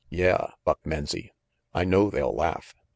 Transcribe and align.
Yeah, 0.09 0.47
Buck 0.65 0.79
Menzie, 0.83 1.29
I 1.75 1.83
know 1.85 2.09
they'll 2.09 2.33
laugh. 2.33 2.73